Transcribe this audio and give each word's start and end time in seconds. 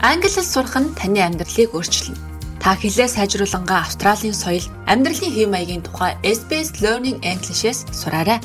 Англи 0.00 0.30
хэл 0.30 0.46
сурах 0.46 0.78
нь 0.78 0.94
таны 0.94 1.18
амьдралыг 1.26 1.74
өөрчилнө. 1.74 2.14
Та 2.62 2.78
хэлээ 2.78 3.10
сайжруулангаа 3.10 3.82
Австралийн 3.82 4.30
соёл, 4.30 4.62
амьдралын 4.86 5.34
хэв 5.34 5.50
маягийн 5.50 5.82
тухай 5.82 6.14
SBS 6.22 6.78
Learning 6.78 7.18
English-с 7.26 7.82
сураарай. 7.90 8.38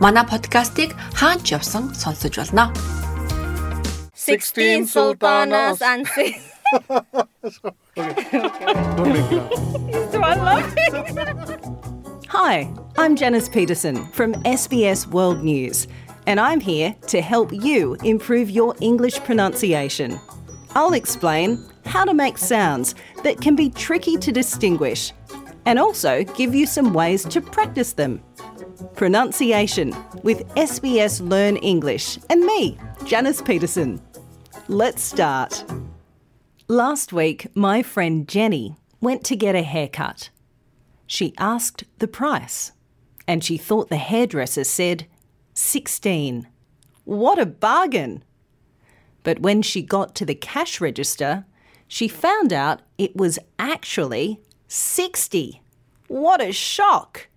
Манай 0.00 0.24
подкастыг 0.24 0.96
хаач 1.12 1.52
явсан 1.52 1.92
сонсож 1.92 2.32
болно. 2.40 2.72
16 4.16 4.88
sultanas 4.88 5.84
and 5.84 6.08
six. 6.08 6.40
Hi, 12.32 12.72
I'm 12.96 13.14
Janice 13.14 13.50
Peterson 13.50 14.08
from 14.16 14.32
SBS 14.44 15.06
World 15.12 15.44
News, 15.44 15.86
and 16.26 16.40
I'm 16.40 16.60
here 16.60 16.96
to 17.12 17.20
help 17.20 17.52
you 17.52 17.96
improve 18.02 18.48
your 18.48 18.74
English 18.80 19.20
pronunciation. 19.20 20.18
I'll 20.76 20.94
explain 20.94 21.64
how 21.86 22.04
to 22.04 22.12
make 22.12 22.36
sounds 22.36 22.96
that 23.22 23.40
can 23.40 23.54
be 23.54 23.70
tricky 23.70 24.16
to 24.16 24.32
distinguish 24.32 25.12
and 25.66 25.78
also 25.78 26.24
give 26.24 26.54
you 26.54 26.66
some 26.66 26.92
ways 26.92 27.24
to 27.26 27.40
practice 27.40 27.92
them. 27.92 28.20
Pronunciation 28.94 29.94
with 30.24 30.46
SBS 30.56 31.26
Learn 31.26 31.56
English 31.58 32.18
and 32.28 32.40
me, 32.40 32.76
Janice 33.04 33.40
Peterson. 33.40 34.02
Let's 34.66 35.02
start. 35.02 35.64
Last 36.66 37.12
week, 37.12 37.46
my 37.54 37.82
friend 37.82 38.26
Jenny 38.26 38.76
went 39.00 39.22
to 39.24 39.36
get 39.36 39.54
a 39.54 39.62
haircut. 39.62 40.30
She 41.06 41.34
asked 41.38 41.84
the 41.98 42.08
price 42.08 42.72
and 43.28 43.44
she 43.44 43.56
thought 43.56 43.90
the 43.90 43.96
hairdresser 43.96 44.64
said 44.64 45.06
16. 45.54 46.48
What 47.04 47.38
a 47.38 47.46
bargain! 47.46 48.24
But 49.24 49.40
when 49.40 49.62
she 49.62 49.82
got 49.82 50.14
to 50.14 50.24
the 50.24 50.36
cash 50.36 50.80
register, 50.80 51.44
she 51.88 52.06
found 52.06 52.52
out 52.52 52.82
it 52.96 53.16
was 53.16 53.40
actually 53.58 54.40
60. 54.68 55.60
What 56.06 56.40
a 56.40 56.52
shock! 56.52 57.28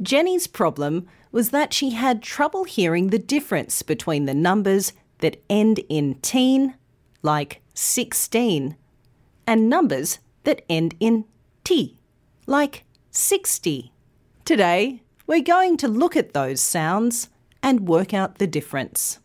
Jenny's 0.00 0.46
problem 0.46 1.08
was 1.32 1.50
that 1.50 1.72
she 1.72 1.90
had 1.90 2.22
trouble 2.22 2.64
hearing 2.64 3.08
the 3.08 3.18
difference 3.18 3.82
between 3.82 4.26
the 4.26 4.34
numbers 4.34 4.92
that 5.18 5.42
end 5.48 5.80
in 5.88 6.16
teen, 6.16 6.74
like 7.22 7.62
16, 7.74 8.76
and 9.46 9.70
numbers 9.70 10.18
that 10.44 10.62
end 10.68 10.94
in 11.00 11.24
T, 11.64 11.96
like 12.46 12.84
60. 13.10 13.92
Today, 14.44 15.02
we're 15.26 15.40
going 15.40 15.76
to 15.78 15.88
look 15.88 16.16
at 16.16 16.34
those 16.34 16.60
sounds 16.60 17.28
and 17.62 17.88
work 17.88 18.12
out 18.12 18.38
the 18.38 18.46
difference. 18.46 19.20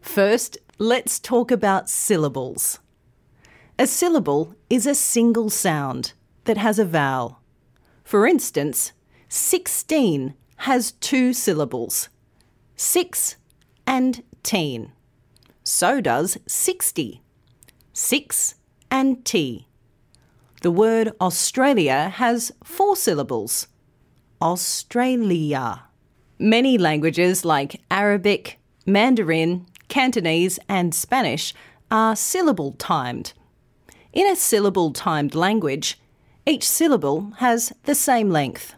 First, 0.00 0.56
let's 0.80 1.20
talk 1.20 1.50
about 1.50 1.90
syllables. 1.90 2.78
A 3.78 3.86
syllable 3.86 4.54
is 4.70 4.86
a 4.86 4.94
single 4.94 5.50
sound 5.50 6.14
that 6.44 6.56
has 6.56 6.78
a 6.78 6.86
vowel. 6.86 7.42
For 8.02 8.26
instance, 8.26 8.92
16 9.28 10.32
has 10.56 10.92
two 10.92 11.34
syllables, 11.34 12.08
6 12.76 13.36
and 13.86 14.22
teen. 14.42 14.92
So 15.64 16.00
does 16.00 16.38
60, 16.46 17.22
6 17.92 18.54
and 18.90 19.22
T. 19.22 19.68
The 20.62 20.70
word 20.70 21.12
Australia 21.20 22.08
has 22.08 22.52
four 22.64 22.96
syllables. 22.96 23.68
Australia. 24.40 25.82
Many 26.38 26.78
languages 26.78 27.44
like 27.44 27.82
Arabic, 27.90 28.58
Mandarin, 28.86 29.66
Cantonese, 29.90 30.58
and 30.68 30.94
Spanish 30.94 31.52
are 31.90 32.16
syllable 32.16 32.72
timed. 32.72 33.34
In 34.12 34.26
a 34.26 34.36
syllable 34.36 34.92
timed 34.92 35.34
language, 35.34 36.00
each 36.46 36.66
syllable 36.66 37.32
has 37.38 37.72
the 37.84 37.94
same 37.94 38.30
length. 38.30 38.74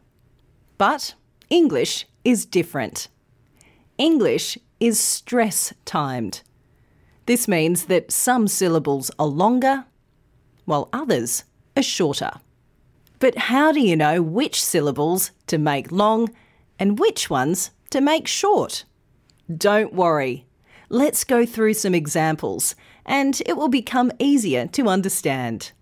But 0.78 1.15
English 1.49 2.06
is 2.25 2.45
different. 2.45 3.09
English 3.99 4.59
is 4.81 4.99
stress 4.99 5.73
timed. 5.84 6.43
This 7.27 7.47
means 7.47 7.84
that 7.84 8.11
some 8.11 8.49
syllables 8.49 9.11
are 9.19 9.27
longer, 9.27 9.84
while 10.65 10.89
others 10.93 11.44
are 11.77 11.83
shorter. 11.83 12.33
But 13.21 13.39
how 13.39 13.71
do 13.71 13.81
you 13.81 13.94
know 13.94 14.21
which 14.21 14.65
syllables 14.65 15.31
to 15.47 15.59
make 15.59 15.93
long 15.93 16.31
and 16.79 16.99
which 16.99 17.31
ones 17.31 17.71
to 17.91 18.00
make 18.00 18.27
short? 18.27 18.84
Don't 19.56 19.94
worry. 19.94 20.47
Let's 20.93 21.25
go 21.25 21.47
through 21.47 21.73
some 21.73 21.95
examples 21.95 22.75
and 23.07 23.41
it 23.47 23.57
will 23.57 23.71
become 23.71 24.13
easier 24.19 24.67
to 24.67 24.89
understand. 24.89 25.73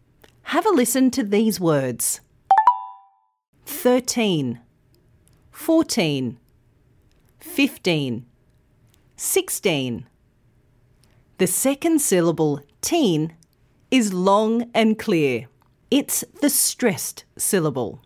Have 0.43 0.65
a 0.65 0.71
listen 0.71 1.11
to 1.11 1.25
these 1.25 1.59
words 1.59 2.21
13, 3.67 4.61
14, 5.51 6.39
15, 7.41 8.27
16. 9.17 10.07
The 11.39 11.47
second 11.49 12.01
syllable, 12.01 12.61
teen, 12.81 13.35
is 13.91 14.13
long 14.13 14.71
and 14.73 14.97
clear. 14.97 15.49
It's 15.91 16.23
the 16.41 16.51
stressed 16.51 17.25
syllable. 17.37 18.01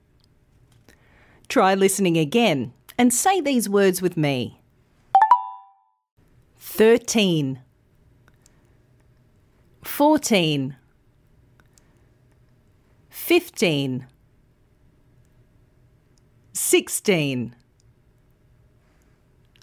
Try 1.49 1.75
listening 1.75 2.17
again 2.17 2.73
and 2.97 3.13
say 3.13 3.43
these 3.43 3.69
words 3.69 4.01
with 4.01 4.17
me 4.17 4.63
13, 6.67 7.61
14, 9.85 10.77
15, 13.11 14.07
16. 16.53 17.57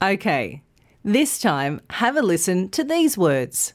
Okay, 0.02 0.64
this 1.04 1.42
time 1.42 1.82
have 1.90 2.16
a 2.16 2.22
listen 2.22 2.70
to 2.70 2.84
these 2.84 3.18
words. 3.18 3.74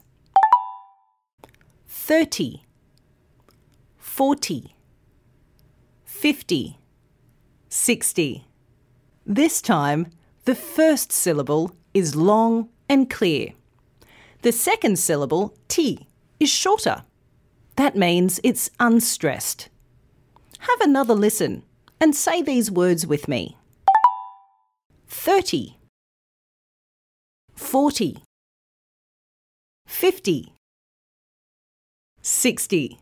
30, 1.85 2.63
40, 3.97 4.75
50, 6.05 6.79
60. 7.69 8.47
This 9.27 9.61
time, 9.61 10.07
the 10.45 10.55
first 10.55 11.11
syllable 11.11 11.75
is 11.93 12.15
long 12.15 12.69
and 12.89 13.09
clear. 13.09 13.53
The 14.41 14.51
second 14.51 14.99
syllable, 14.99 15.55
T, 15.67 16.07
is 16.39 16.49
shorter. 16.49 17.03
That 17.75 17.95
means 17.95 18.39
it's 18.43 18.69
unstressed. 18.79 19.69
Have 20.59 20.81
another 20.81 21.13
listen 21.13 21.63
and 21.99 22.15
say 22.15 22.41
these 22.41 22.71
words 22.71 23.05
with 23.05 23.27
me 23.27 23.57
30, 25.07 25.77
40, 27.53 28.23
50, 29.85 30.53
60. 32.21 32.99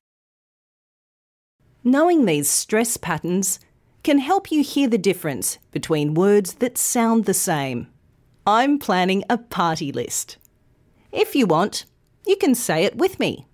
Knowing 1.84 2.26
these 2.26 2.50
stress 2.50 2.98
patterns 2.98 3.60
can 4.04 4.20
help 4.20 4.52
you 4.52 4.64
hear 4.64 4.88
the 4.88 4.98
difference 4.98 5.58
between 5.72 6.14
words 6.14 6.56
that 6.56 6.78
sound 6.78 7.26
the 7.26 7.34
same. 7.34 7.88
I'm 8.48 8.78
planning 8.78 9.24
a 9.28 9.40
party 9.40 9.92
list. 9.92 10.38
If 11.12 11.36
you 11.36 11.48
want, 11.48 11.86
you 12.28 12.36
can 12.36 12.54
say 12.54 12.84
it 12.84 12.96
with 12.96 13.20
me. 13.20 13.48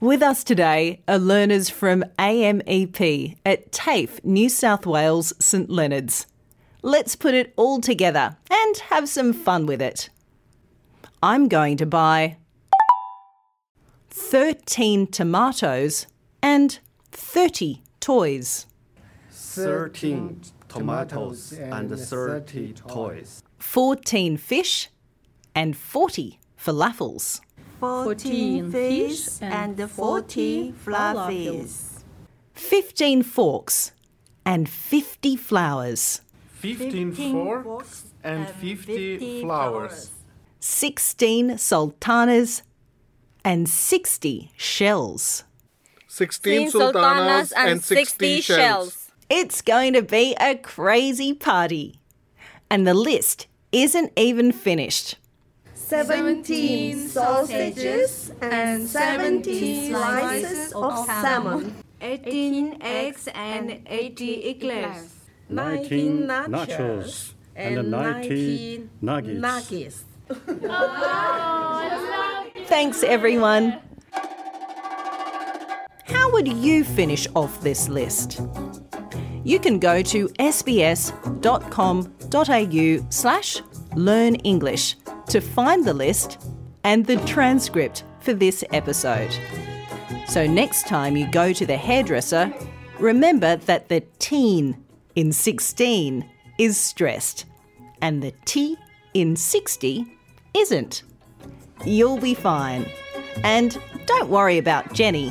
With 0.00 0.20
us 0.20 0.42
today 0.42 1.00
are 1.06 1.18
learners 1.18 1.70
from 1.70 2.04
AMEP 2.18 3.36
at 3.46 3.70
TAFE, 3.70 4.24
New 4.24 4.48
South 4.48 4.84
Wales, 4.84 5.32
St 5.38 5.70
Leonards. 5.70 6.26
Let's 6.82 7.14
put 7.14 7.34
it 7.34 7.52
all 7.56 7.80
together 7.80 8.36
and 8.50 8.76
have 8.78 9.08
some 9.08 9.32
fun 9.32 9.64
with 9.64 9.80
it. 9.80 10.10
I'm 11.22 11.46
going 11.46 11.76
to 11.76 11.86
buy 11.86 12.38
13 14.10 15.06
tomatoes 15.06 16.08
and 16.42 16.80
30 17.12 17.80
toys. 18.00 18.66
13 19.30 20.40
tomatoes 20.72 21.52
and 21.52 21.98
30 21.98 22.72
toys. 22.72 23.42
14 23.58 24.36
fish 24.36 24.88
and 25.54 25.76
40 25.76 26.38
falafels. 26.58 27.40
14 27.80 28.70
fish 28.70 29.40
and 29.40 29.90
40 29.90 30.74
fluffies. 30.84 32.02
15 32.54 33.22
forks 33.22 33.92
and 34.44 34.68
50 34.68 35.36
flowers. 35.36 36.22
15 36.60 37.12
forks 37.12 38.04
and 38.22 38.48
50 38.48 39.42
flowers. 39.42 40.10
16 40.60 41.58
sultanas 41.58 42.62
and 43.44 43.68
60 43.68 44.52
shells. 44.56 45.44
16 46.06 46.70
sultanas 46.70 47.52
and 47.52 47.82
60 47.82 48.40
shells. 48.42 49.01
It's 49.34 49.62
going 49.62 49.94
to 49.94 50.02
be 50.02 50.36
a 50.38 50.56
crazy 50.56 51.32
party. 51.32 51.98
And 52.68 52.86
the 52.86 52.92
list 52.92 53.46
isn't 53.72 54.12
even 54.14 54.52
finished. 54.52 55.16
17 55.72 57.08
sausages 57.08 58.30
and 58.42 58.86
17 58.86 59.90
slices 59.90 60.74
of 60.74 61.06
salmon, 61.06 61.74
18 62.02 62.76
eggs 62.82 63.26
and 63.34 63.80
80 63.86 64.48
eclairs, 64.50 65.14
19 65.48 66.24
nachos, 66.24 67.32
and 67.56 67.90
19 67.90 68.90
nuggets. 69.00 69.40
nuggets. 69.40 70.04
Thanks, 72.68 73.02
everyone. 73.02 73.78
How 76.04 76.30
would 76.32 76.48
you 76.48 76.84
finish 76.84 77.26
off 77.34 77.62
this 77.62 77.88
list? 77.88 78.42
You 79.44 79.58
can 79.58 79.78
go 79.78 80.02
to 80.02 80.28
sbs.com.au 80.28 81.06
slash 83.10 83.62
learn 83.94 84.34
English 84.36 84.96
to 85.28 85.40
find 85.40 85.84
the 85.84 85.94
list 85.94 86.46
and 86.84 87.06
the 87.06 87.16
transcript 87.24 88.04
for 88.20 88.32
this 88.32 88.64
episode. 88.72 89.36
So 90.28 90.46
next 90.46 90.86
time 90.86 91.16
you 91.16 91.30
go 91.30 91.52
to 91.52 91.66
the 91.66 91.76
hairdresser, 91.76 92.52
remember 92.98 93.56
that 93.56 93.88
the 93.88 94.00
teen 94.18 94.82
in 95.14 95.32
16 95.32 96.28
is 96.58 96.76
stressed 96.76 97.46
and 98.00 98.22
the 98.22 98.32
T 98.44 98.76
in 99.14 99.36
60 99.36 100.06
isn't. 100.54 101.02
You'll 101.84 102.18
be 102.18 102.34
fine. 102.34 102.86
And 103.42 103.78
don't 104.06 104.28
worry 104.28 104.58
about 104.58 104.92
Jenny. 104.92 105.28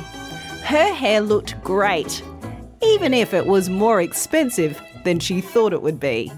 Her 0.64 0.92
hair 0.92 1.20
looked 1.20 1.62
great, 1.62 2.22
even 2.84 3.14
if 3.14 3.32
it 3.34 3.46
was 3.46 3.68
more 3.68 4.00
expensive 4.00 4.80
than 5.04 5.18
she 5.18 5.40
thought 5.40 5.72
it 5.72 5.82
would 5.82 6.00
be. 6.00 6.32